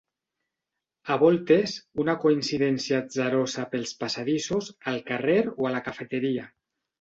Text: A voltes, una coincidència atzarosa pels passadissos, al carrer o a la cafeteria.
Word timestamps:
A 1.15 1.17
voltes, 1.23 1.75
una 2.03 2.15
coincidència 2.23 3.01
atzarosa 3.01 3.67
pels 3.75 3.93
passadissos, 4.01 4.71
al 4.93 4.99
carrer 5.11 5.37
o 5.53 5.69
a 5.71 5.75
la 5.77 5.85
cafeteria. 5.91 6.49